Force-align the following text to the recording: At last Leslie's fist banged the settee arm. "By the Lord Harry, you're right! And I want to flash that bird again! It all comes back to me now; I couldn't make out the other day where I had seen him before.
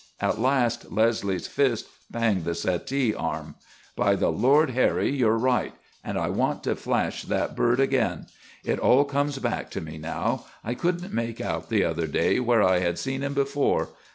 At 0.19 0.41
last 0.41 0.91
Leslie's 0.91 1.45
fist 1.45 1.85
banged 2.09 2.43
the 2.43 2.55
settee 2.55 3.13
arm. 3.13 3.53
"By 3.95 4.15
the 4.15 4.31
Lord 4.31 4.71
Harry, 4.71 5.11
you're 5.15 5.37
right! 5.37 5.73
And 6.03 6.17
I 6.17 6.27
want 6.27 6.63
to 6.63 6.75
flash 6.75 7.21
that 7.21 7.55
bird 7.55 7.79
again! 7.79 8.25
It 8.63 8.79
all 8.79 9.05
comes 9.05 9.37
back 9.37 9.69
to 9.77 9.79
me 9.79 9.99
now; 9.99 10.45
I 10.63 10.73
couldn't 10.73 11.13
make 11.13 11.39
out 11.39 11.69
the 11.69 11.83
other 11.83 12.07
day 12.07 12.39
where 12.39 12.63
I 12.63 12.79
had 12.79 12.97
seen 12.97 13.21
him 13.21 13.35
before. 13.35 13.89